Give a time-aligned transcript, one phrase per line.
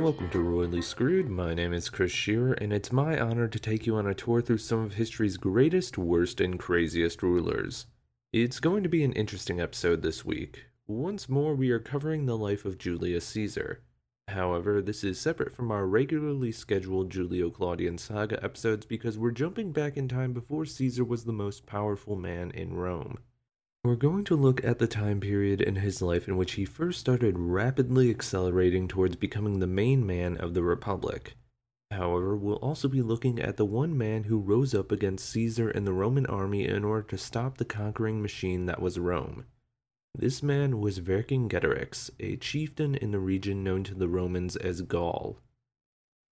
[0.00, 1.28] Welcome to Royally Screwed.
[1.30, 4.42] My name is Chris Shearer, and it's my honor to take you on a tour
[4.42, 7.86] through some of history's greatest, worst, and craziest rulers.
[8.32, 10.64] It's going to be an interesting episode this week.
[10.88, 13.82] Once more, we are covering the life of Julius Caesar.
[14.26, 19.70] However, this is separate from our regularly scheduled Julio Claudian saga episodes because we're jumping
[19.70, 23.18] back in time before Caesar was the most powerful man in Rome.
[23.84, 27.00] We're going to look at the time period in his life in which he first
[27.00, 31.36] started rapidly accelerating towards becoming the main man of the Republic.
[31.90, 35.86] However, we'll also be looking at the one man who rose up against Caesar and
[35.86, 39.44] the Roman army in order to stop the conquering machine that was Rome.
[40.14, 45.36] This man was Vercingetorix, a chieftain in the region known to the Romans as Gaul.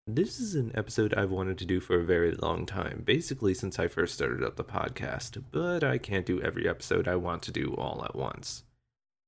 [0.09, 3.79] This is an episode I've wanted to do for a very long time, basically since
[3.79, 7.53] I first started up the podcast, but I can't do every episode I want to
[7.53, 8.65] do all at once.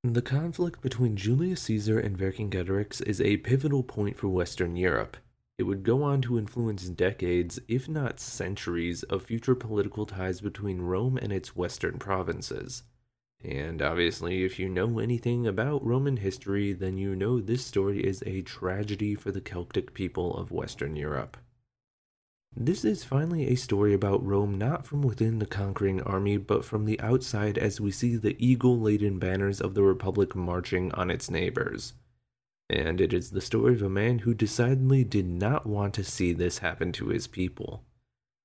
[0.03, 5.17] The conflict between Julius Caesar and Vercingetorix is a pivotal point for Western Europe.
[5.59, 10.83] It would go on to influence decades, if not centuries, of future political ties between
[10.83, 12.83] Rome and its western provinces.
[13.45, 18.23] And obviously, if you know anything about Roman history, then you know this story is
[18.25, 21.37] a tragedy for the Celtic people of Western Europe.
[22.57, 26.87] This is finally a story about Rome not from within the conquering army, but from
[26.87, 31.31] the outside as we see the eagle laden banners of the Republic marching on its
[31.31, 31.93] neighbors.
[32.71, 36.33] And it is the story of a man who decidedly did not want to see
[36.33, 37.85] this happen to his people.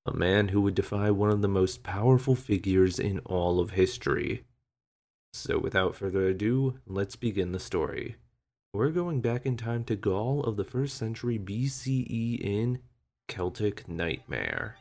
[0.05, 4.43] A man who would defy one of the most powerful figures in all of history.
[5.31, 8.15] So, without further ado, let's begin the story.
[8.73, 12.79] We're going back in time to Gaul of the first century BCE in
[13.27, 14.75] Celtic Nightmare.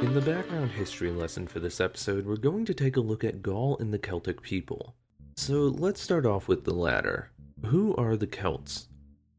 [0.00, 3.42] In the background history lesson for this episode, we're going to take a look at
[3.42, 4.94] Gaul and the Celtic people.
[5.36, 7.30] So let's start off with the latter.
[7.66, 8.88] Who are the Celts?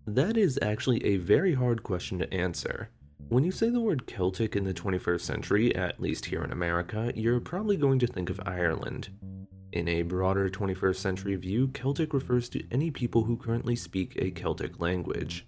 [0.05, 2.89] That is actually a very hard question to answer.
[3.31, 7.13] When you say the word Celtic in the 21st century, at least here in America,
[7.15, 9.07] you're probably going to think of Ireland.
[9.71, 14.31] In a broader 21st century view, Celtic refers to any people who currently speak a
[14.31, 15.45] Celtic language.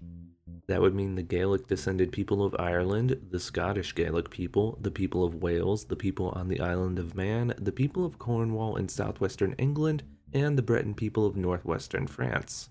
[0.70, 5.26] That would mean the Gaelic descended people of Ireland, the Scottish Gaelic people, the people
[5.26, 9.56] of Wales, the people on the island of Man, the people of Cornwall in southwestern
[9.58, 12.70] England, and the Breton people of northwestern France.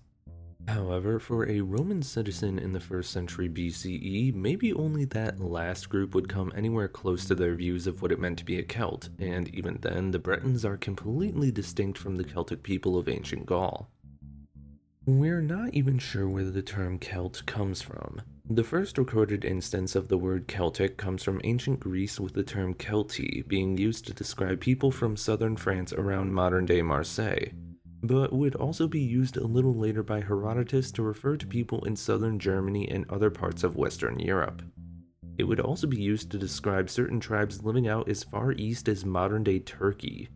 [0.67, 6.15] However, for a Roman citizen in the 1st century BCE, maybe only that last group
[6.15, 9.09] would come anywhere close to their views of what it meant to be a Celt,
[9.19, 13.89] and even then, the Bretons are completely distinct from the Celtic people of ancient Gaul.
[15.05, 18.21] We're not even sure where the term Celt comes from.
[18.49, 22.73] The first recorded instance of the word Celtic comes from ancient Greece with the term
[22.73, 27.51] Celti being used to describe people from southern France around modern day Marseille
[28.03, 31.95] but would also be used a little later by Herodotus to refer to people in
[31.95, 34.61] southern Germany and other parts of Western Europe.
[35.37, 39.05] It would also be used to describe certain tribes living out as far east as
[39.05, 40.27] modern day Turkey.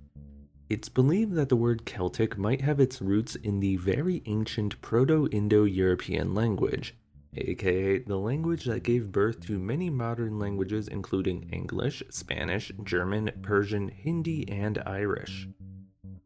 [0.69, 5.27] It's believed that the word Celtic might have its roots in the very ancient Proto
[5.31, 6.95] Indo European language,
[7.35, 13.89] aka the language that gave birth to many modern languages including English, Spanish, German, Persian,
[13.89, 15.47] Hindi, and Irish.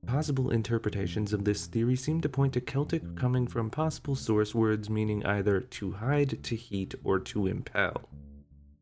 [0.07, 4.89] Possible interpretations of this theory seem to point to Celtic coming from possible source words
[4.89, 8.09] meaning either to hide, to heat, or to impel.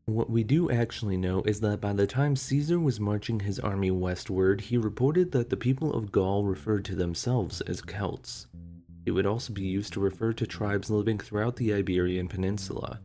[0.06, 3.90] What we do actually know is that by the time Caesar was marching his army
[3.90, 8.46] westward, he reported that the people of Gaul referred to themselves as Celts.
[9.06, 13.00] It would also be used to refer to tribes living throughout the Iberian Peninsula.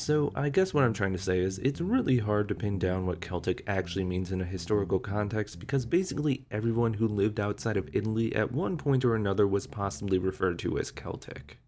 [0.00, 3.04] So, I guess what I'm trying to say is it's really hard to pin down
[3.04, 7.90] what Celtic actually means in a historical context because basically everyone who lived outside of
[7.92, 11.58] Italy at one point or another was possibly referred to as Celtic.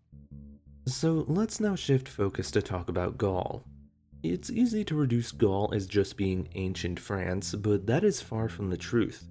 [0.86, 3.64] So, let's now shift focus to talk about Gaul.
[4.22, 8.70] It's easy to reduce Gaul as just being ancient France, but that is far from
[8.70, 9.28] the truth.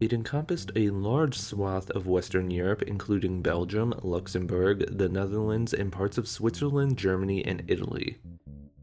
[0.00, 6.16] It encompassed a large swath of Western Europe, including Belgium, Luxembourg, the Netherlands, and parts
[6.16, 8.16] of Switzerland, Germany, and Italy.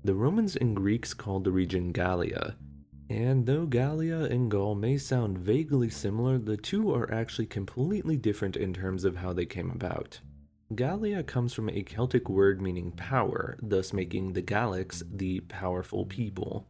[0.06, 2.56] The Romans and Greeks called the region Gallia,
[3.10, 8.56] and though Gallia and Gaul may sound vaguely similar, the two are actually completely different
[8.56, 10.20] in terms of how they came about.
[10.76, 16.68] Gallia comes from a Celtic word meaning power, thus making the Gallics the powerful people.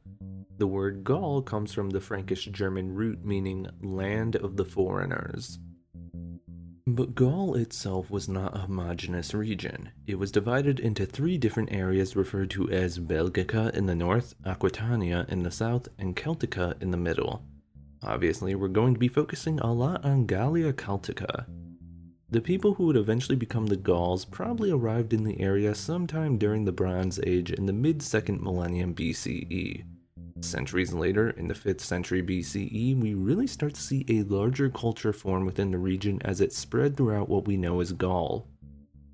[0.58, 5.60] The word Gaul comes from the Frankish German root meaning land of the foreigners.
[6.88, 9.90] But Gaul itself was not a homogeneous region.
[10.06, 15.26] It was divided into three different areas referred to as Belgica in the north, Aquitania
[15.28, 17.44] in the south, and Celtica in the middle.
[18.04, 21.48] Obviously, we're going to be focusing a lot on Gallia Celtica.
[22.30, 26.66] The people who would eventually become the Gauls probably arrived in the area sometime during
[26.66, 29.86] the Bronze Age in the mid 2nd millennium BCE.
[30.42, 35.14] Centuries later, in the 5th century BCE, we really start to see a larger culture
[35.14, 38.46] form within the region as it spread throughout what we know as Gaul.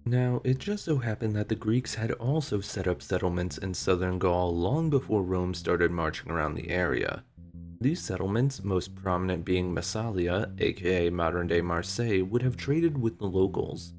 [0.03, 4.17] Now, it just so happened that the Greeks had also set up settlements in southern
[4.17, 7.23] Gaul long before Rome started marching around the area.
[7.79, 13.25] These settlements, most prominent being Massalia, aka modern day Marseille, would have traded with the
[13.25, 13.93] locals.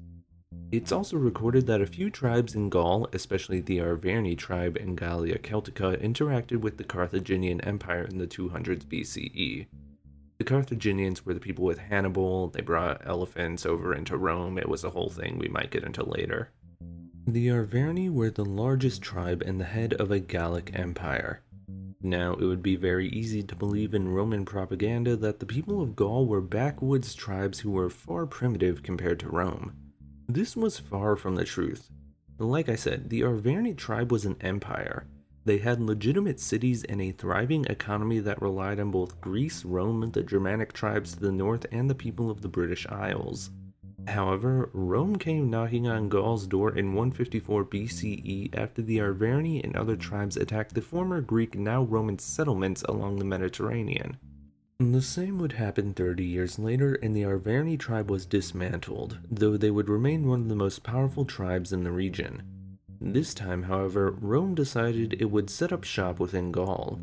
[0.71, 5.37] It's also recorded that a few tribes in Gaul, especially the Arverni tribe in Gallia
[5.37, 9.67] Celtica, interacted with the Carthaginian Empire in the 200s BCE.
[10.39, 14.83] The Carthaginians were the people with Hannibal, they brought elephants over into Rome, it was
[14.83, 16.49] a whole thing we might get into later.
[17.27, 21.41] The Arverni were the largest tribe and the head of a Gallic empire.
[22.01, 25.95] Now, it would be very easy to believe in Roman propaganda that the people of
[25.95, 29.73] Gaul were backwoods tribes who were far primitive compared to Rome.
[30.33, 31.91] This was far from the truth.
[32.39, 35.05] Like I said, the Arverni tribe was an empire.
[35.45, 40.23] They had legitimate cities and a thriving economy that relied on both Greece, Rome, the
[40.23, 43.51] Germanic tribes to the north, and the people of the British Isles.
[44.07, 49.95] However, Rome came knocking on Gaul's door in 154 BCE after the Arverni and other
[49.95, 54.17] tribes attacked the former Greek, now Roman settlements along the Mediterranean.
[54.79, 59.71] The same would happen 30 years later, and the Arverni tribe was dismantled, though they
[59.71, 62.43] would remain one of the most powerful tribes in the region.
[62.99, 66.99] This time, however, Rome decided it would set up shop within Gaul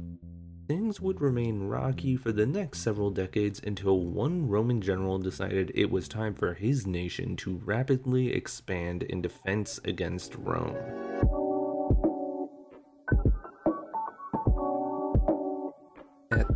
[0.71, 5.91] things would remain rocky for the next several decades until one Roman general decided it
[5.91, 10.77] was time for his nation to rapidly expand in defense against Rome.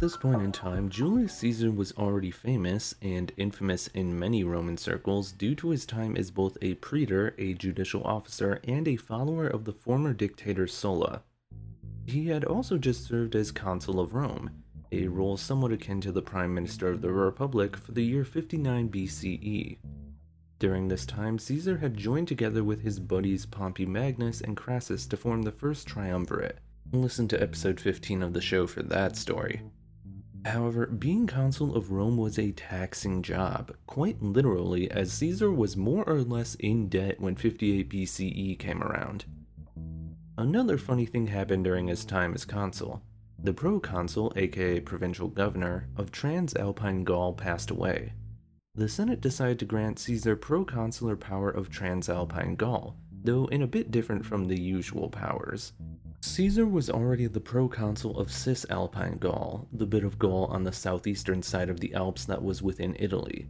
[0.05, 5.33] This point in time, Julius Caesar was already famous and infamous in many Roman circles
[5.33, 9.65] due to his time as both a praetor, a judicial officer, and a follower of
[9.65, 11.23] the former dictator Sulla.
[12.05, 14.51] He had also just served as consul of Rome,
[14.93, 18.91] a role somewhat akin to the prime minister of the Republic for the year 59
[18.91, 19.79] BCE.
[20.59, 25.17] During this time, Caesar had joined together with his buddies Pompey Magnus and Crassus to
[25.17, 26.59] form the first triumvirate.
[26.93, 29.63] Listen to episode 15 of the show for that story.
[30.45, 36.05] However, being consul of Rome was a taxing job, quite literally, as Caesar was more
[36.05, 39.25] or less in debt when 58 BCE came around.
[40.37, 43.03] Another funny thing happened during his time as consul.
[43.39, 48.13] The proconsul, aka provincial governor, of Transalpine Gaul passed away.
[48.75, 53.91] The Senate decided to grant Caesar proconsular power of Transalpine Gaul, though in a bit
[53.91, 55.73] different from the usual powers.
[56.25, 61.43] Caesar was already the proconsul of Cisalpine Gaul, the bit of Gaul on the southeastern
[61.43, 63.47] side of the Alps that was within Italy,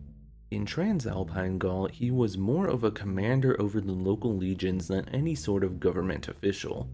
[0.55, 5.35] in Transalpine Gaul, he was more of a commander over the local legions than any
[5.35, 6.88] sort of government official.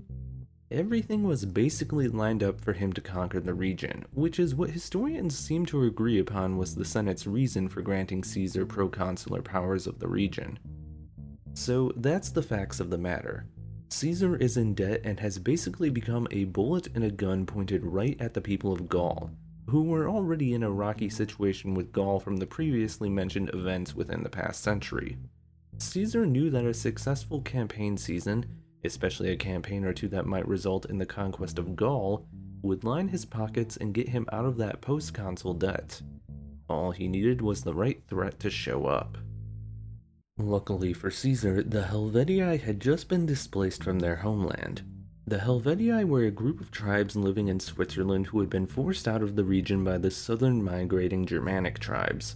[0.71, 5.37] Everything was basically lined up for him to conquer the region, which is what historians
[5.37, 10.09] seem to agree upon was the Senate's reason for granting Caesar proconsular powers of the
[10.09, 10.59] region.
[11.53, 13.47] So that's the facts of the matter.
[13.93, 18.17] Caesar is in debt and has basically become a bullet in a gun pointed right
[18.21, 19.31] at the people of Gaul,
[19.67, 24.23] who were already in a rocky situation with Gaul from the previously mentioned events within
[24.23, 25.19] the past century.
[25.79, 28.47] Caesar knew that a successful campaign season,
[28.85, 32.25] especially a campaign or two that might result in the conquest of Gaul,
[32.63, 36.01] would line his pockets and get him out of that post consul debt.
[36.69, 39.19] All he needed was the right threat to show up.
[40.41, 44.83] Luckily for Caesar, the Helvetii had just been displaced from their homeland,
[45.31, 49.23] the Helvetii were a group of tribes living in Switzerland who had been forced out
[49.23, 52.35] of the region by the southern migrating Germanic tribes.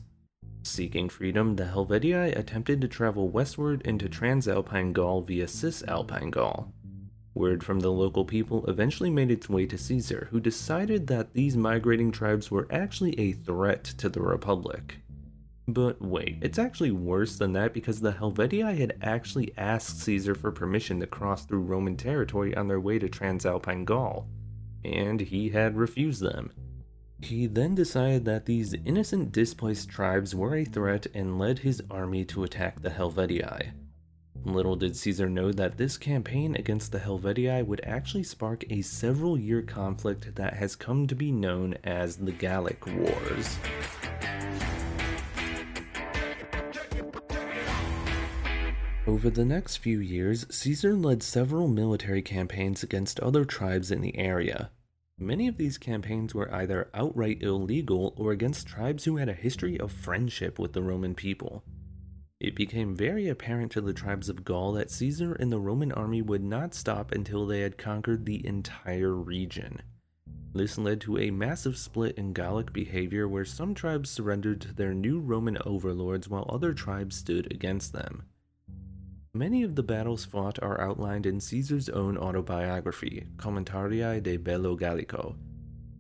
[0.63, 6.73] Seeking freedom, the Helvetii attempted to travel westward into Transalpine Gaul via Cisalpine Gaul.
[7.35, 11.57] Word from the local people eventually made its way to Caesar, who decided that these
[11.57, 14.99] migrating tribes were actually a threat to the Republic.
[15.67, 20.53] But wait, it's actually worse than that because the Helvetii had actually asked Caesar for
[20.53, 24.29] permission to cross through Roman territory on their way to Transalpine Gaul,
[24.85, 26.53] and he had refused them.
[27.23, 32.27] He then decided that these innocent displaced tribes were a threat and led his army
[32.27, 33.73] to attack the Helvetii.
[34.45, 39.39] Little did Caesar know that this campaign against the Helvetii would actually spark a several
[39.39, 43.57] year conflict that has come to be known as the Gallic Wars.
[49.07, 54.17] Over the next few years, Caesar led several military campaigns against other tribes in the
[54.17, 54.71] area.
[55.19, 59.79] Many of these campaigns were either outright illegal or against tribes who had a history
[59.79, 61.65] of friendship with the Roman people.
[62.41, 66.21] it became very apparent to the tribes of Gaul that Caesar and the Roman army
[66.23, 69.81] would not stop until they had conquered the entire region.
[70.55, 74.95] This led to a massive split in Gallic behavior where some tribes surrendered to their
[74.95, 78.25] new Roman overlords while other tribes stood against them.
[79.37, 85.35] Many of the battles fought are outlined in Caesar's own autobiography, Commentarii de Bello Gallico.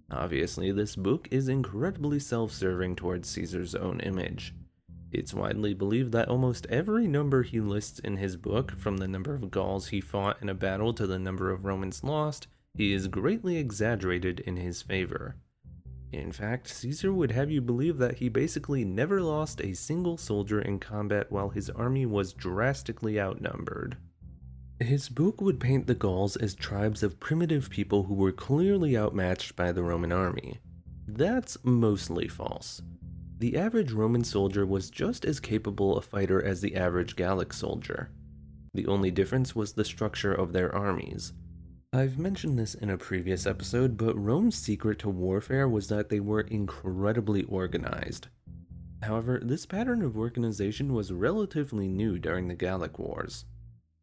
[0.09, 4.55] Obviously, this book is incredibly self serving towards Caesar's own image.
[5.11, 9.35] It's widely believed that almost every number he lists in his book, from the number
[9.35, 12.47] of Gauls he fought in a battle to the number of Romans lost,
[12.79, 15.35] is greatly exaggerated in his favor.
[16.14, 20.61] In fact, Caesar would have you believe that he basically never lost a single soldier
[20.61, 23.97] in combat while his army was drastically outnumbered.
[24.78, 29.56] His book would paint the Gauls as tribes of primitive people who were clearly outmatched
[29.56, 30.61] by the Roman army.
[31.06, 32.80] That's mostly false.
[33.38, 38.11] The average Roman soldier was just as capable a fighter as the average Gallic soldier.
[38.73, 41.33] The only difference was the structure of their armies.
[41.94, 46.18] I've mentioned this in a previous episode, but Rome's secret to warfare was that they
[46.18, 48.26] were incredibly organized.
[49.00, 53.44] However, this pattern of organization was relatively new during the Gallic Wars.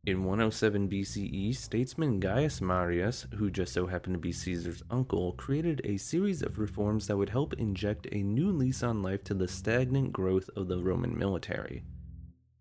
[0.05, 5.81] In 107 BCE, statesman Gaius Marius, who just so happened to be Caesar's uncle, created
[5.83, 9.49] a series of reforms that would help inject a new lease on life to the
[9.49, 11.83] stagnant growth of the Roman military.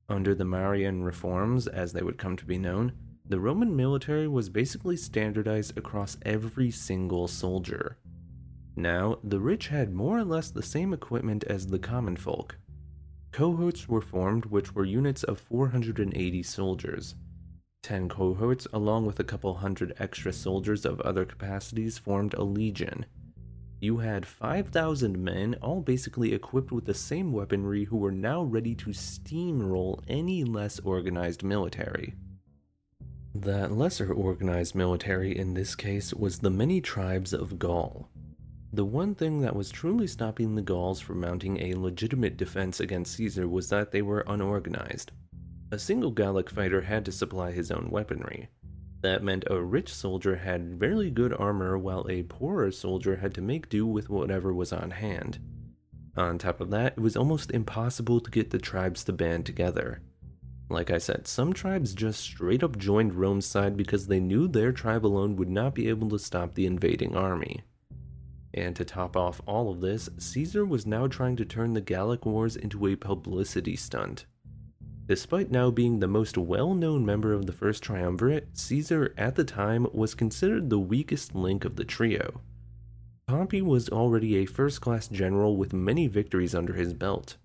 [0.08, 2.94] Under the Marian reforms, as they would come to be known,
[3.30, 7.96] the Roman military was basically standardized across every single soldier.
[8.75, 12.58] Now, the rich had more or less the same equipment as the common folk.
[13.30, 17.14] Cohorts were formed, which were units of 480 soldiers.
[17.84, 23.06] 10 cohorts, along with a couple hundred extra soldiers of other capacities, formed a legion.
[23.80, 28.75] You had 5,000 men, all basically equipped with the same weaponry, who were now ready
[28.75, 32.16] to steamroll any less organized military.
[33.34, 38.08] That lesser organized military in this case was the many tribes of Gaul.
[38.72, 43.14] The one thing that was truly stopping the Gauls from mounting a legitimate defense against
[43.14, 45.12] Caesar was that they were unorganized.
[45.70, 48.49] A single Gallic fighter had to supply his own weaponry.
[49.02, 53.40] That meant a rich soldier had very good armor while a poorer soldier had to
[53.40, 55.38] make do with whatever was on hand.
[56.16, 60.02] On top of that, it was almost impossible to get the tribes to band together.
[60.71, 64.71] Like I said, some tribes just straight up joined Rome's side because they knew their
[64.71, 67.62] tribe alone would not be able to stop the invading army.
[68.55, 72.25] And to top off all of this, Caesar was now trying to turn the Gallic
[72.25, 74.27] Wars into a publicity stunt.
[75.07, 79.43] Despite now being the most well known member of the First Triumvirate, Caesar at the
[79.43, 82.41] time was considered the weakest link of the trio.
[83.27, 87.39] Pompey was already a first class general with many victories under his belt.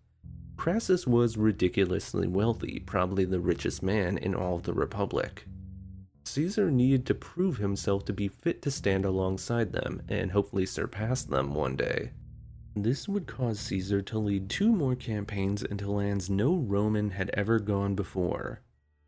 [0.57, 5.45] Crassus was ridiculously wealthy, probably the richest man in all the Republic.
[6.25, 11.23] Caesar needed to prove himself to be fit to stand alongside them and hopefully surpass
[11.23, 12.11] them one day.
[12.75, 17.59] This would cause Caesar to lead two more campaigns into lands no Roman had ever
[17.59, 18.61] gone before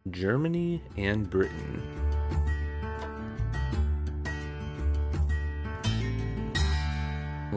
[0.10, 1.82] Germany and Britain.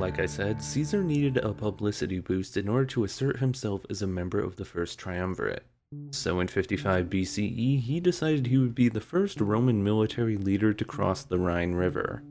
[0.00, 4.06] Like I said, Caesar needed a publicity boost in order to assert himself as a
[4.06, 5.66] member of the First Triumvirate.
[6.10, 10.84] So in 55 BCE, he decided he would be the first Roman military leader to
[10.86, 12.22] cross the Rhine River.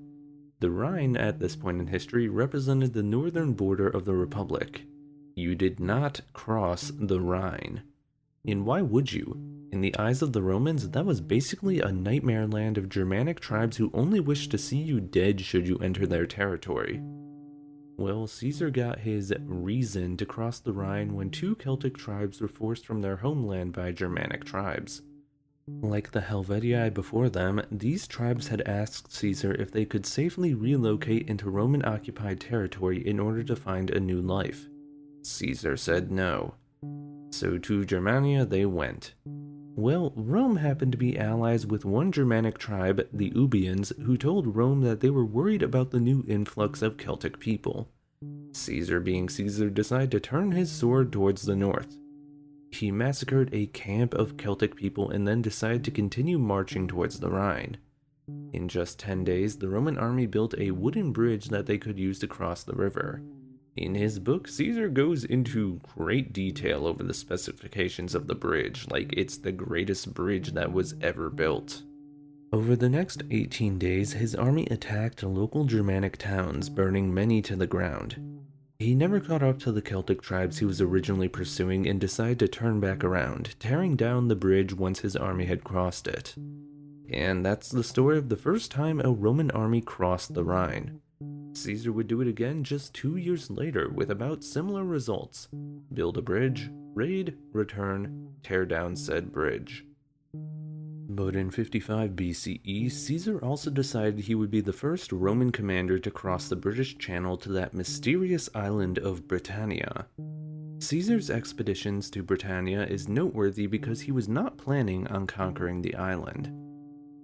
[0.62, 4.82] The Rhine, at this point in history, represented the northern border of the Republic.
[5.36, 7.84] You did not cross the Rhine.
[8.48, 9.40] And why would you?
[9.72, 13.78] In the eyes of the Romans, that was basically a nightmare land of Germanic tribes
[13.78, 17.00] who only wished to see you dead should you enter their territory.
[18.00, 22.86] Well, Caesar got his reason to cross the Rhine when two Celtic tribes were forced
[22.86, 25.01] from their homeland by Germanic tribes.
[25.68, 31.27] Like the Helvetii before them, these tribes had asked Caesar if they could safely relocate
[31.27, 34.70] into Roman occupied territory in order to find a new life.
[35.24, 36.53] Caesar said no.
[37.32, 39.13] So to Germania they went.
[39.80, 44.82] Well, Rome happened to be allies with one Germanic tribe, the Ubians, who told Rome
[44.82, 47.88] that they were worried about the new influx of Celtic people.
[48.52, 51.96] Caesar, being Caesar, decided to turn his sword towards the north.
[52.72, 57.30] He massacred a camp of Celtic people and then decided to continue marching towards the
[57.30, 57.78] Rhine.
[58.52, 62.20] In just 10 days, the Roman army built a wooden bridge that they could use
[62.20, 63.22] to cross the river.
[63.80, 69.14] In his book, Caesar goes into great detail over the specifications of the bridge, like
[69.14, 71.84] it's the greatest bridge that was ever built.
[72.52, 77.68] Over the next 18 days, his army attacked local Germanic towns, burning many to the
[77.68, 78.18] ground.
[78.80, 82.50] He never caught up to the Celtic tribes he was originally pursuing and decided to
[82.50, 86.36] turn back around, tearing down the bridge once his army had crossed it.
[87.10, 91.00] And that's the story of the first time a Roman army crossed the Rhine.
[91.53, 95.48] Caesar would do it again just two years later with about similar results
[95.94, 99.86] build a bridge, raid, return, tear down said bridge.
[101.12, 106.12] But in 55 BCE, Caesar also decided he would be the first Roman commander to
[106.12, 110.06] cross the British Channel to that mysterious island of Britannia.
[110.79, 116.69] Caesar's expeditions to Britannia is noteworthy because he was not planning on conquering the island.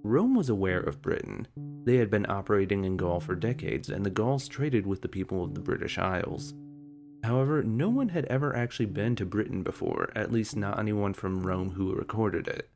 [0.05, 1.47] Rome was aware of Britain.
[1.83, 5.43] They had been operating in Gaul for decades, and the Gauls traded with the people
[5.43, 6.53] of the British Isles.
[7.23, 11.41] However, no one had ever actually been to Britain before, at least not anyone from
[11.41, 12.69] Rome who recorded it.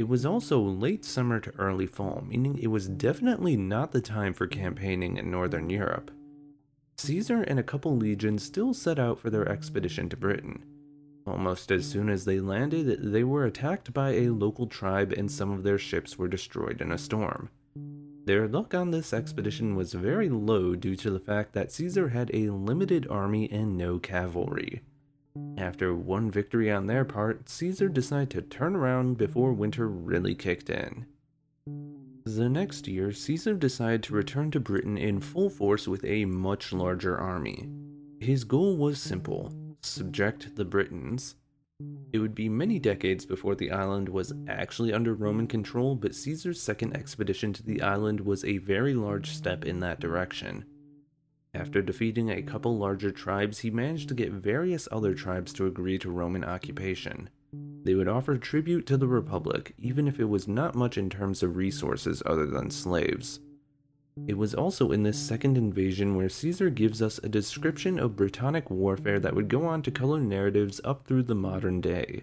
[0.00, 4.34] It was also late summer to early fall, meaning it was definitely not the time
[4.34, 6.10] for campaigning in northern Europe.
[6.96, 10.64] Caesar and a couple legions still set out for their expedition to Britain.
[11.26, 15.50] Almost as soon as they landed, they were attacked by a local tribe and some
[15.50, 17.50] of their ships were destroyed in a storm.
[18.26, 22.30] Their luck on this expedition was very low due to the fact that Caesar had
[22.32, 24.82] a limited army and no cavalry.
[25.56, 30.70] After one victory on their part, Caesar decided to turn around before winter really kicked
[30.70, 31.06] in.
[32.24, 36.72] The next year, Caesar decided to return to Britain in full force with a much
[36.72, 37.68] larger army.
[38.20, 41.36] His goal was simple subject the Britons.
[42.12, 46.60] It would be many decades before the island was actually under Roman control, but Caesar's
[46.60, 50.64] second expedition to the island was a very large step in that direction.
[51.54, 55.98] After defeating a couple larger tribes, he managed to get various other tribes to agree
[55.98, 57.30] to Roman occupation.
[57.82, 61.42] They would offer tribute to the Republic, even if it was not much in terms
[61.42, 63.40] of resources other than slaves.
[64.26, 68.70] It was also in this second invasion where Caesar gives us a description of Brittonic
[68.70, 72.22] warfare that would go on to color narratives up through the modern day.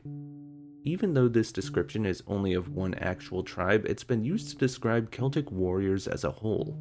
[0.84, 5.12] Even though this description is only of one actual tribe, it's been used to describe
[5.12, 6.78] Celtic warriors as a whole.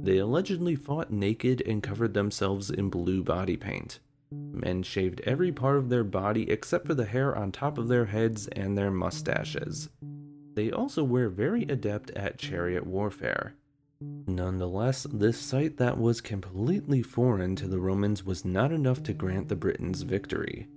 [0.00, 3.98] They allegedly fought naked and covered themselves in blue body paint.
[4.30, 8.06] Men shaved every part of their body except for the hair on top of their
[8.06, 9.90] heads and their mustaches.
[10.54, 13.54] They also were very adept at chariot warfare.
[14.00, 19.48] Nonetheless, this sight that was completely foreign to the Romans was not enough to grant
[19.48, 20.68] the Britons victory.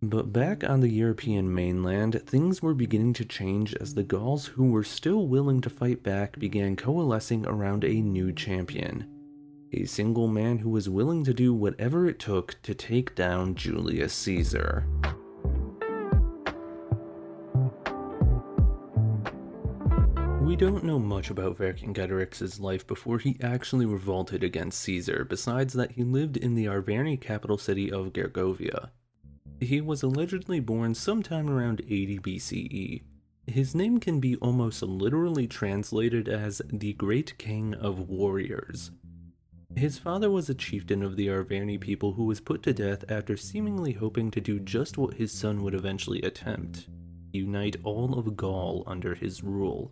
[0.00, 4.70] But back on the European mainland, things were beginning to change as the Gauls who
[4.70, 9.06] were still willing to fight back began coalescing around a new champion.
[9.72, 14.12] A single man who was willing to do whatever it took to take down Julius
[14.12, 14.86] Caesar.
[20.42, 25.92] We don't know much about Vercingetorix's life before he actually revolted against Caesar, besides that
[25.92, 28.90] he lived in the Arverni capital city of Gergovia.
[29.60, 33.02] He was allegedly born sometime around 80 BCE.
[33.46, 38.90] His name can be almost literally translated as the Great King of Warriors.
[39.76, 43.36] His father was a chieftain of the Arverni people who was put to death after
[43.36, 46.88] seemingly hoping to do just what his son would eventually attempt
[47.32, 49.90] unite all of Gaul under his rule.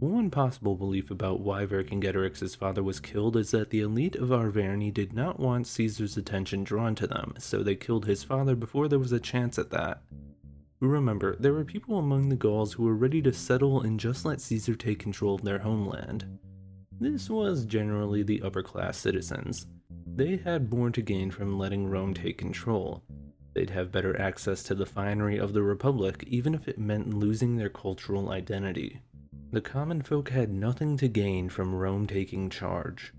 [0.00, 4.92] One possible belief about why Vercingetorix's father was killed is that the elite of Arverni
[4.92, 8.98] did not want Caesar's attention drawn to them, so they killed his father before there
[8.98, 10.02] was a chance at that.
[10.80, 14.40] Remember, there were people among the Gauls who were ready to settle and just let
[14.40, 16.38] Caesar take control of their homeland.
[17.00, 19.66] This was generally the upper class citizens.
[20.14, 23.02] They had more to gain from letting Rome take control.
[23.54, 27.56] They'd have better access to the finery of the Republic, even if it meant losing
[27.56, 29.00] their cultural identity.
[29.50, 33.14] The common folk had nothing to gain from Rome taking charge.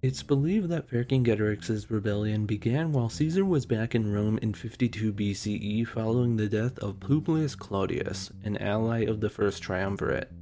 [0.00, 5.86] It's believed that Vercingetorix's rebellion began while Caesar was back in Rome in 52 BCE
[5.86, 10.32] following the death of Publius Claudius, an ally of the First Triumvirate.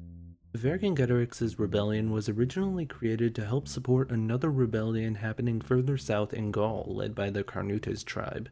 [0.56, 6.86] Vercingetorix's rebellion was originally created to help support another rebellion happening further south in Gaul,
[6.88, 8.48] led by the Carnutes tribe.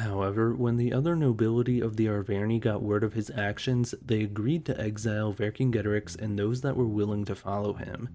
[0.00, 4.64] However, when the other nobility of the Arverni got word of his actions, they agreed
[4.64, 8.08] to exile Vercingetorix and those that were willing to follow him.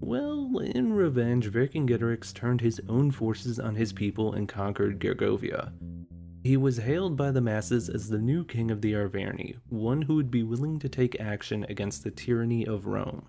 [0.00, 5.72] Well, in revenge, Vercingetorix turned his own forces on his people and conquered Gergovia.
[6.44, 10.14] He was hailed by the masses as the new king of the Arverni, one who
[10.14, 13.26] would be willing to take action against the tyranny of Rome.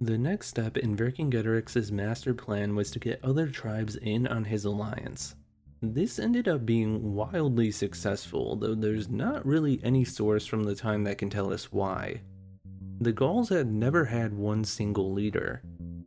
[0.00, 4.64] The next step in Vercingetorix's master plan was to get other tribes in on his
[4.64, 5.34] alliance.
[5.92, 11.04] This ended up being wildly successful, though there's not really any source from the time
[11.04, 12.22] that can tell us why.
[13.00, 15.62] The Gauls had never had one single leader.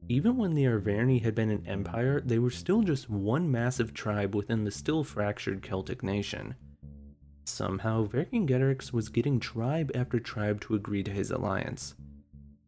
[0.10, 4.34] Even when the Arverni had been an empire, they were still just one massive tribe
[4.34, 6.56] within the still fractured Celtic nation.
[7.46, 11.96] Somehow, Vercingetorix was getting tribe after tribe to agree to his alliance.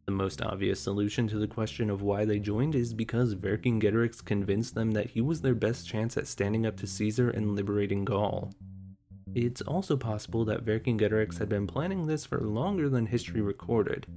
[0.10, 4.74] The most obvious solution to the question of why they joined is because Vercingetorix convinced
[4.74, 8.52] them that he was their best chance at standing up to Caesar and liberating Gaul.
[9.36, 14.08] It's also possible that Vercingetorix had been planning this for longer than history recorded,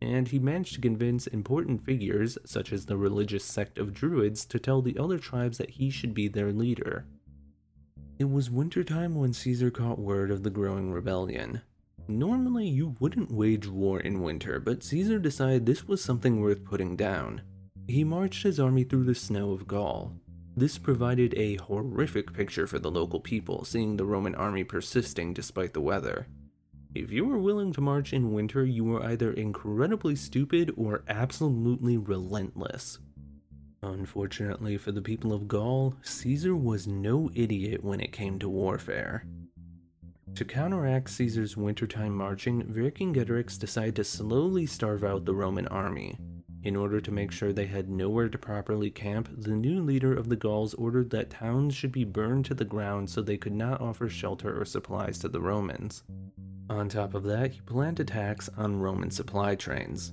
[0.00, 4.60] and he managed to convince important figures, such as the religious sect of Druids, to
[4.60, 7.06] tell the other tribes that he should be their leader.
[8.20, 11.62] It was wintertime when Caesar caught word of the growing rebellion.
[12.10, 16.96] Normally, you wouldn't wage war in winter, but Caesar decided this was something worth putting
[16.96, 17.40] down.
[17.86, 20.16] He marched his army through the snow of Gaul.
[20.56, 25.72] This provided a horrific picture for the local people, seeing the Roman army persisting despite
[25.72, 26.26] the weather.
[26.96, 31.96] If you were willing to march in winter, you were either incredibly stupid or absolutely
[31.96, 32.98] relentless.
[33.84, 39.24] Unfortunately for the people of Gaul, Caesar was no idiot when it came to warfare.
[40.34, 46.16] To counteract Caesar's wintertime marching, Vercingetorix decided to slowly starve out the Roman army.
[46.62, 50.28] In order to make sure they had nowhere to properly camp, the new leader of
[50.28, 53.80] the Gauls ordered that towns should be burned to the ground so they could not
[53.80, 56.02] offer shelter or supplies to the Romans.
[56.68, 60.12] On top of that, he planned attacks on Roman supply trains.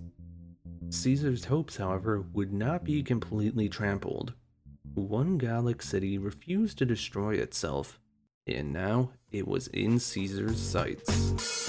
[0.89, 4.33] Caesar's hopes, however, would not be completely trampled.
[4.93, 7.99] One Gallic city refused to destroy itself,
[8.47, 11.67] and now it was in Caesar's sights.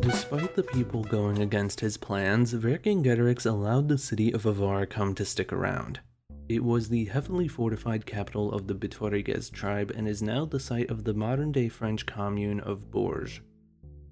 [0.00, 5.52] Despite the people going against his plans, Vercingetorix allowed the city of Avaricum to stick
[5.52, 6.00] around.
[6.48, 10.90] It was the heavily fortified capital of the Bituriges tribe and is now the site
[10.90, 13.40] of the modern-day French commune of Bourges.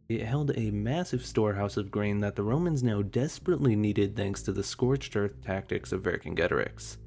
[0.09, 4.53] It held a massive storehouse of grain that the Romans now desperately needed thanks to
[4.53, 6.99] the scorched earth tactics of Vercingetorix.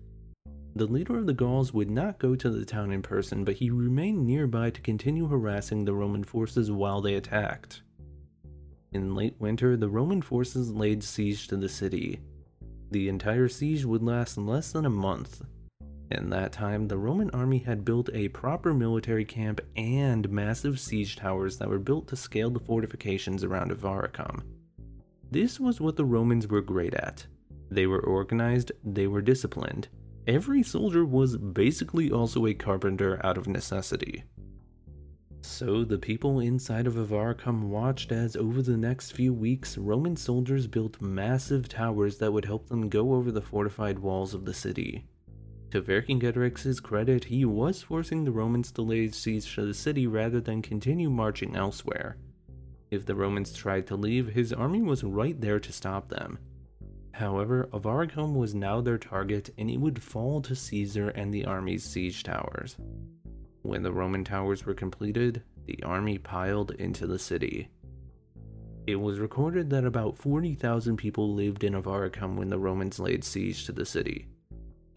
[0.75, 3.69] The leader of the Gauls would not go to the town in person, but he
[3.69, 7.83] remained nearby to continue harassing the Roman forces while they attacked.
[8.91, 12.19] In late winter, the Roman forces laid siege to the city,
[12.93, 15.41] the entire siege would last less than a month.
[16.11, 21.15] In that time, the Roman army had built a proper military camp and massive siege
[21.15, 24.43] towers that were built to scale the fortifications around Avaricum.
[25.31, 27.25] This was what the Romans were great at.
[27.71, 29.87] They were organized, they were disciplined.
[30.25, 34.23] Every soldier was basically also a carpenter out of necessity.
[35.41, 40.67] So the people inside of Avaricum watched as over the next few weeks, Roman soldiers
[40.67, 45.03] built massive towers that would help them go over the fortified walls of the city.
[45.71, 50.39] To Vercingetorix's credit, he was forcing the Romans to lay siege to the city rather
[50.39, 52.15] than continue marching elsewhere.
[52.91, 56.39] If the Romans tried to leave, his army was right there to stop them.
[57.13, 61.83] However, Avaricum was now their target and it would fall to Caesar and the army's
[61.83, 62.75] siege towers.
[63.61, 67.69] When the Roman towers were completed, the army piled into the city.
[68.87, 73.65] It was recorded that about 40,000 people lived in Avaricum when the Romans laid siege
[73.67, 74.27] to the city.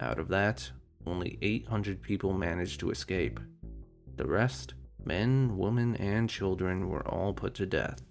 [0.00, 0.68] Out of that,
[1.06, 3.38] only 800 people managed to escape.
[4.16, 4.72] The rest,
[5.04, 8.02] men, women, and children, were all put to death.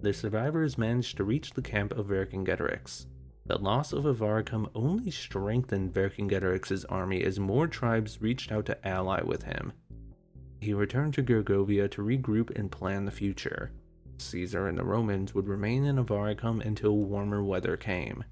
[0.00, 3.06] The survivors managed to reach the camp of Vercingetorix,
[3.48, 9.22] the loss of Avaricum only strengthened Vercingetorix's army as more tribes reached out to ally
[9.22, 9.72] with him.
[10.60, 13.72] He returned to Gergovia to regroup and plan the future.
[14.18, 18.22] Caesar and the Romans would remain in Avaricum until warmer weather came.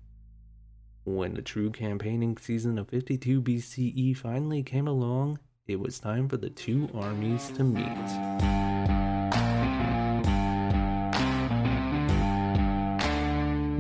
[1.05, 6.37] When the true campaigning season of 52 BCE finally came along, it was time for
[6.37, 8.66] the two armies to meet.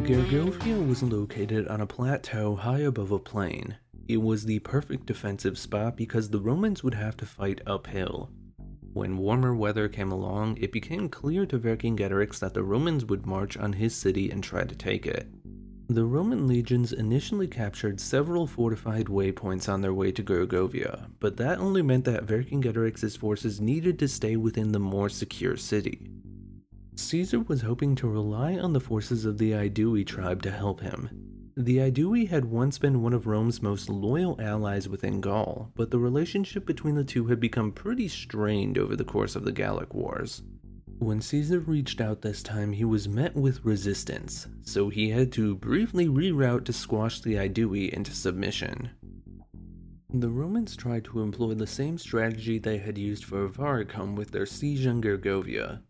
[0.07, 3.77] Gergovia was located on a plateau high above a plain.
[4.07, 8.31] It was the perfect defensive spot because the Romans would have to fight uphill.
[8.93, 13.57] When warmer weather came along, it became clear to Vercingetorix that the Romans would march
[13.57, 15.27] on his city and try to take it.
[15.89, 21.59] The Roman legions initially captured several fortified waypoints on their way to Gergovia, but that
[21.59, 26.09] only meant that Vercingetorix's forces needed to stay within the more secure city.
[26.99, 31.11] Caesar was hoping to rely on the forces of the Aedui tribe to help him.
[31.55, 35.99] The Aedui had once been one of Rome's most loyal allies within Gaul, but the
[35.99, 40.43] relationship between the two had become pretty strained over the course of the Gallic Wars.
[40.99, 45.55] When Caesar reached out this time, he was met with resistance, so he had to
[45.55, 48.91] briefly reroute to squash the Aedui into submission.
[50.15, 54.47] The Romans tried to employ the same strategy they had used for Avaricum with their
[54.47, 55.81] siege on Gergovia,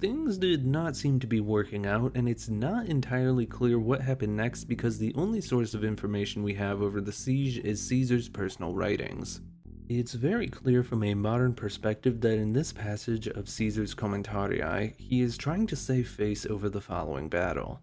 [0.00, 4.36] things did not seem to be working out, and it's not entirely clear what happened
[4.36, 8.74] next because the only source of information we have over the siege is Caesar's personal
[8.74, 9.40] writings.
[9.88, 15.22] It's very clear from a modern perspective that in this passage of Caesar's Commentarii, he
[15.22, 17.80] is trying to save face over the following battle.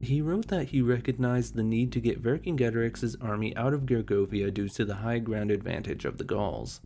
[0.00, 4.68] He wrote that he recognized the need to get Vercingetorix's army out of Gergovia due
[4.70, 6.80] to the high ground advantage of the Gauls.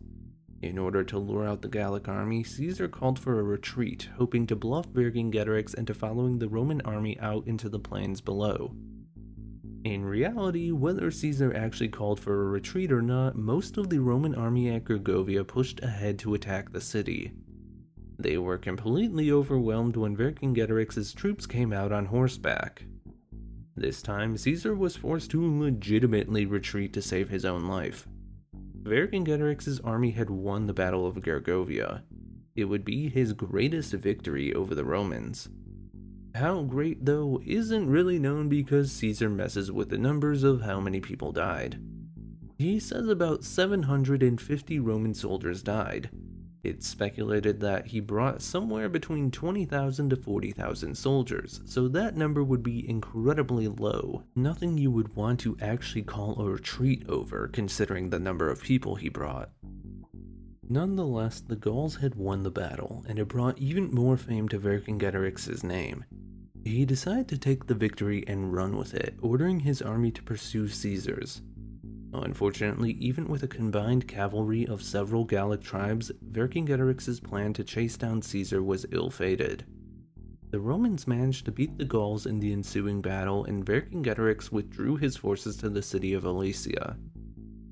[0.61, 4.55] In order to lure out the Gallic army, Caesar called for a retreat, hoping to
[4.55, 8.75] bluff Vercingetorix into following the Roman army out into the plains below.
[9.83, 14.33] In reality, whether Caesar actually called for a retreat or not, most of the Roman
[14.33, 17.33] army at Gergovia pushed ahead to attack the city.
[18.17, 22.83] They were completely overwhelmed when Vercingetorix's troops came out on horseback.
[23.75, 28.07] This time, Caesar was forced to legitimately retreat to save his own life.
[28.87, 32.03] Vercingetorix's army had won the Battle of Gergovia.
[32.55, 35.49] It would be his greatest victory over the Romans.
[36.33, 41.01] How great, though, isn't really known because Caesar messes with the numbers of how many
[41.01, 41.79] people died.
[42.57, 46.09] He says about 750 Roman soldiers died.
[46.67, 52.61] It's speculated that he brought somewhere between 20,000 to 40,000 soldiers, so that number would
[52.61, 54.23] be incredibly low.
[54.35, 58.95] Nothing you would want to actually call a retreat over, considering the number of people
[58.95, 59.49] he brought.
[60.67, 65.63] Nonetheless, the Gauls had won the battle, and it brought even more fame to Vercingetorix's
[65.63, 66.03] name.
[66.65, 70.67] He decided to take the victory and run with it, ordering his army to pursue
[70.67, 71.41] Caesar's.
[72.23, 78.21] Unfortunately, even with a combined cavalry of several Gallic tribes, Vercingetorix's plan to chase down
[78.21, 79.65] Caesar was ill-fated.
[80.49, 85.17] The Romans managed to beat the Gauls in the ensuing battle, and Vercingetorix withdrew his
[85.17, 86.97] forces to the city of Alesia.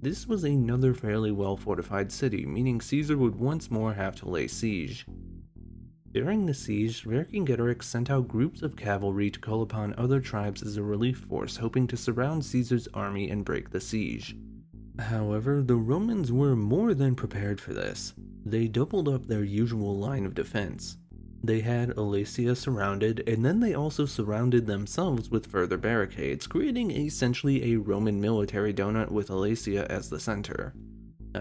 [0.01, 4.47] This was another fairly well fortified city, meaning Caesar would once more have to lay
[4.47, 5.05] siege.
[6.15, 10.77] During the siege, Vercingetorix sent out groups of cavalry to call upon other tribes as
[10.77, 14.33] a relief force, hoping to surround Caesar's army and break the siege.
[14.97, 18.13] However, the Romans were more than prepared for this.
[18.45, 20.95] They doubled up their usual line of defense.
[21.43, 27.73] They had Alesia surrounded, and then they also surrounded themselves with further barricades, creating essentially
[27.73, 30.73] a Roman military donut with Alesia as the center.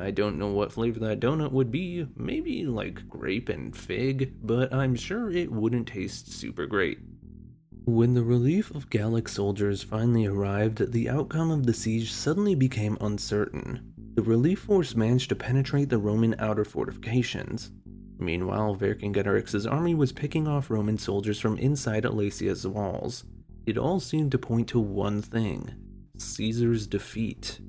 [0.02, 4.72] I don't know what flavor that donut would be, maybe like grape and fig, but
[4.72, 6.98] I'm sure it wouldn't taste super great.
[7.86, 12.96] When the relief of Gallic soldiers finally arrived, the outcome of the siege suddenly became
[13.00, 13.92] uncertain.
[14.14, 17.72] The relief force managed to penetrate the Roman outer fortifications.
[18.18, 23.24] Meanwhile, Vercingetorix's army was picking off Roman soldiers from inside Alesia's walls.
[23.66, 25.74] It all seemed to point to one thing
[26.16, 27.60] Caesar's defeat.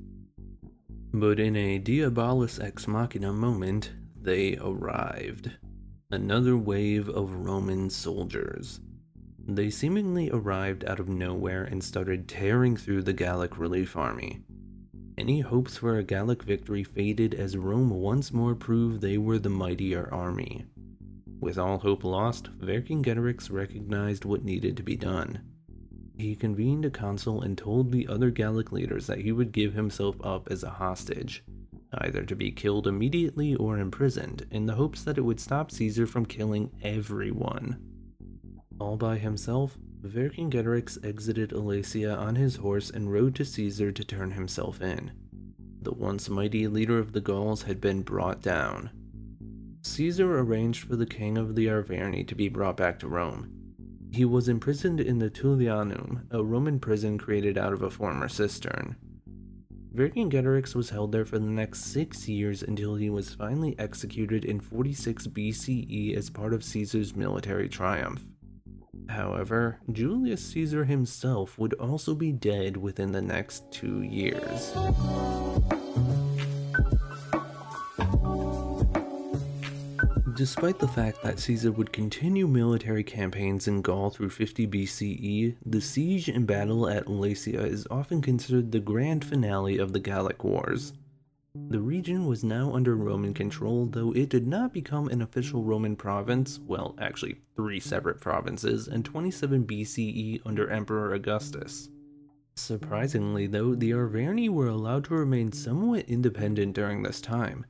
[1.18, 5.50] But in a Diabolus Ex Machina moment, they arrived.
[6.12, 8.82] Another wave of Roman soldiers.
[9.48, 14.42] They seemingly arrived out of nowhere and started tearing through the Gallic relief army.
[15.18, 19.50] Any hopes for a Gallic victory faded as Rome once more proved they were the
[19.50, 20.66] mightier army.
[21.40, 25.40] With all hope lost, Vercingetorix recognized what needed to be done.
[26.18, 30.16] He convened a council and told the other Gallic leaders that he would give himself
[30.24, 31.44] up as a hostage,
[31.94, 36.08] either to be killed immediately or imprisoned, in the hopes that it would stop Caesar
[36.08, 37.78] from killing everyone.
[38.80, 44.32] All by himself, Vercingetorix exited Alesia on his horse and rode to Caesar to turn
[44.32, 45.12] himself in.
[45.82, 48.90] The once mighty leader of the Gauls had been brought down.
[49.82, 53.55] Caesar arranged for the king of the Arverni to be brought back to Rome,
[54.16, 58.96] he was imprisoned in the Tullianum, a Roman prison created out of a former cistern.
[59.94, 64.62] Vercingetorix was held there for the next six years until he was finally executed in
[64.62, 68.24] 46 BCE as part of Caesar's military triumph.
[69.10, 74.74] However, Julius Caesar himself would also be dead within the next two years.
[80.36, 85.80] Despite the fact that Caesar would continue military campaigns in Gaul through 50 BCE, the
[85.80, 90.92] siege and battle at Alesia is often considered the grand finale of the Gallic Wars.
[91.70, 95.96] The region was now under Roman control, though it did not become an official Roman
[95.96, 101.88] province, well, actually, three separate provinces, in 27 BCE under Emperor Augustus.
[102.58, 107.66] Surprisingly, though, the Arverni were allowed to remain somewhat independent during this time.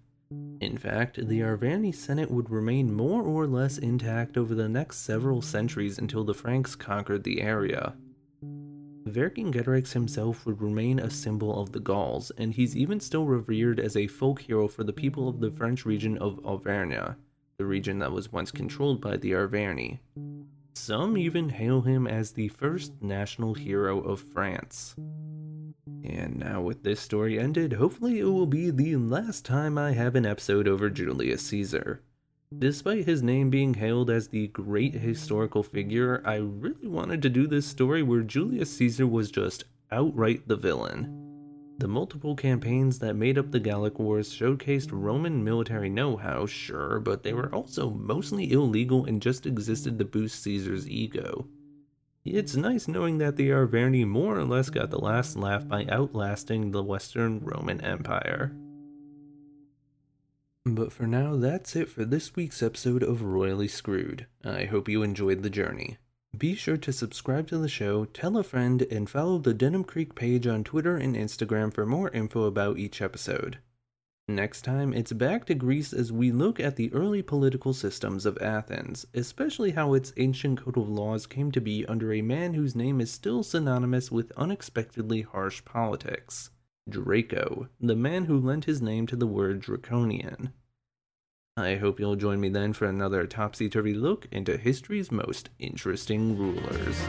[0.62, 5.42] In fact, the Arverni Senate would remain more or less intact over the next several
[5.42, 7.94] centuries until the Franks conquered the area.
[9.06, 13.96] Vercingetorix himself would remain a symbol of the Gauls, and he's even still revered as
[13.96, 17.16] a folk hero for the people of the French region of Auvergne.
[17.58, 20.00] the region that was once controlled by the Arverni.
[20.76, 24.96] Some even hail him as the first national hero of France.
[26.08, 30.16] And now, with this story ended, hopefully it will be the last time I have
[30.16, 32.04] an episode over Julius Caesar.
[32.58, 37.48] Despite his name being hailed as the great historical figure, I really wanted to do
[37.48, 41.26] this story where Julius Caesar was just outright the villain.
[41.80, 47.00] The multiple campaigns that made up the Gallic Wars showcased Roman military know how, sure,
[47.00, 51.48] but they were also mostly illegal and just existed to boost Caesar's ego.
[52.26, 56.72] It's nice knowing that the Arverni more or less got the last laugh by outlasting
[56.72, 58.52] the Western Roman Empire.
[60.66, 64.26] But for now, that's it for this week's episode of Royally Screwed.
[64.44, 66.00] I hope you enjoyed the journey.
[66.36, 70.16] Be sure to subscribe to the show, tell a friend, and follow the Denim Creek
[70.16, 73.60] page on Twitter and Instagram for more info about each episode.
[74.28, 78.40] Next time, it's back to Greece as we look at the early political systems of
[78.40, 82.76] Athens, especially how its ancient code of laws came to be under a man whose
[82.76, 86.50] name is still synonymous with unexpectedly harsh politics
[86.90, 90.54] Draco, the man who lent his name to the word draconian.
[91.56, 96.38] I hope you'll join me then for another topsy turvy look into history's most interesting
[96.38, 97.00] rulers.